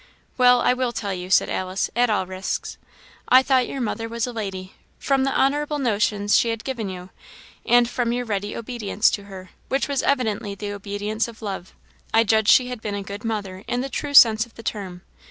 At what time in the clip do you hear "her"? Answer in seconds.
9.25-9.51